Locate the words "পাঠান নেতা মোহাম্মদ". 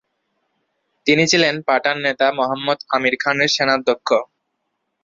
1.67-2.79